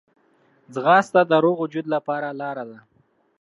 [0.73, 2.79] ځغاسته د روغ وجود لپاره لاره ده